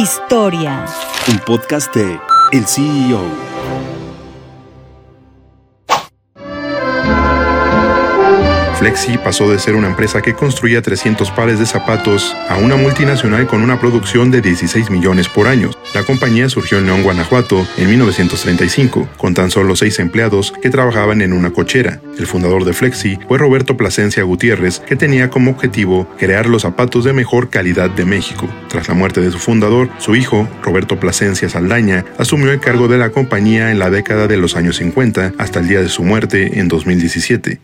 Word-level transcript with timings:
Historia. 0.00 0.86
Un 1.28 1.38
podcast 1.40 1.94
de 1.94 2.18
El 2.52 2.66
CEO. 2.66 3.20
Flexi 8.80 9.18
pasó 9.18 9.50
de 9.50 9.58
ser 9.58 9.74
una 9.74 9.88
empresa 9.88 10.22
que 10.22 10.32
construía 10.32 10.80
300 10.80 11.30
pares 11.32 11.58
de 11.58 11.66
zapatos 11.66 12.34
a 12.48 12.56
una 12.56 12.76
multinacional 12.76 13.46
con 13.46 13.60
una 13.60 13.78
producción 13.78 14.30
de 14.30 14.40
16 14.40 14.88
millones 14.88 15.28
por 15.28 15.48
año. 15.48 15.68
La 15.92 16.02
compañía 16.02 16.48
surgió 16.48 16.78
en 16.78 16.86
León, 16.86 17.02
Guanajuato, 17.02 17.66
en 17.76 17.90
1935, 17.90 19.06
con 19.18 19.34
tan 19.34 19.50
solo 19.50 19.76
seis 19.76 19.98
empleados 19.98 20.54
que 20.62 20.70
trabajaban 20.70 21.20
en 21.20 21.34
una 21.34 21.50
cochera. 21.50 22.00
El 22.18 22.26
fundador 22.26 22.64
de 22.64 22.72
Flexi 22.72 23.18
fue 23.28 23.36
Roberto 23.36 23.76
Plasencia 23.76 24.22
Gutiérrez, 24.22 24.80
que 24.80 24.96
tenía 24.96 25.28
como 25.28 25.50
objetivo 25.50 26.08
crear 26.18 26.46
los 26.46 26.62
zapatos 26.62 27.04
de 27.04 27.12
mejor 27.12 27.50
calidad 27.50 27.90
de 27.90 28.06
México. 28.06 28.48
Tras 28.70 28.88
la 28.88 28.94
muerte 28.94 29.20
de 29.20 29.30
su 29.30 29.38
fundador, 29.38 29.90
su 29.98 30.16
hijo, 30.16 30.48
Roberto 30.62 30.98
Plasencia 30.98 31.50
Saldaña, 31.50 32.06
asumió 32.16 32.50
el 32.50 32.60
cargo 32.60 32.88
de 32.88 32.96
la 32.96 33.10
compañía 33.10 33.72
en 33.72 33.78
la 33.78 33.90
década 33.90 34.26
de 34.26 34.38
los 34.38 34.56
años 34.56 34.76
50 34.76 35.34
hasta 35.36 35.60
el 35.60 35.68
día 35.68 35.82
de 35.82 35.90
su 35.90 36.02
muerte 36.02 36.58
en 36.58 36.68
2017. 36.68 37.60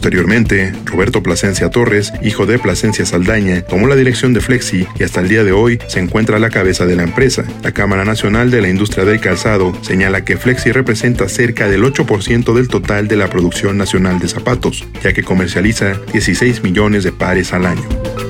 Posteriormente, 0.00 0.72
Roberto 0.86 1.22
Plasencia 1.22 1.68
Torres, 1.68 2.10
hijo 2.22 2.46
de 2.46 2.58
Plasencia 2.58 3.04
Saldaña, 3.04 3.60
tomó 3.60 3.86
la 3.86 3.96
dirección 3.96 4.32
de 4.32 4.40
Flexi 4.40 4.86
y 4.98 5.02
hasta 5.02 5.20
el 5.20 5.28
día 5.28 5.44
de 5.44 5.52
hoy 5.52 5.78
se 5.88 6.00
encuentra 6.00 6.38
a 6.38 6.40
la 6.40 6.48
cabeza 6.48 6.86
de 6.86 6.96
la 6.96 7.02
empresa. 7.02 7.44
La 7.62 7.72
Cámara 7.72 8.06
Nacional 8.06 8.50
de 8.50 8.62
la 8.62 8.70
Industria 8.70 9.04
del 9.04 9.20
Calzado 9.20 9.74
señala 9.82 10.24
que 10.24 10.38
Flexi 10.38 10.72
representa 10.72 11.28
cerca 11.28 11.68
del 11.68 11.84
8% 11.84 12.54
del 12.54 12.68
total 12.68 13.08
de 13.08 13.16
la 13.16 13.28
producción 13.28 13.76
nacional 13.76 14.18
de 14.20 14.28
zapatos, 14.28 14.86
ya 15.04 15.12
que 15.12 15.22
comercializa 15.22 16.00
16 16.14 16.62
millones 16.62 17.04
de 17.04 17.12
pares 17.12 17.52
al 17.52 17.66
año. 17.66 18.29